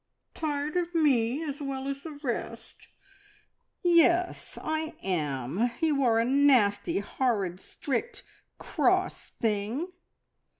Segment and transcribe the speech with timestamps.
[0.33, 2.87] "Tired of me as well as the rest?"
[3.83, 5.69] "Yes, I am.
[5.79, 8.23] You are a nasty, horrid, strict,
[8.57, 9.89] cross thing."